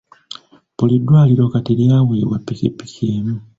[0.77, 3.35] Buli ddwaliro kati lyaweebwa ppikippiki emu.